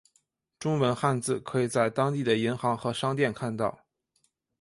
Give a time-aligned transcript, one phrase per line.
[0.59, 3.85] 中文汉字可以在当地的银行和商店看到。